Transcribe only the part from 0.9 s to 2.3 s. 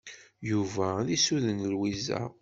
ad isuden Lwiza.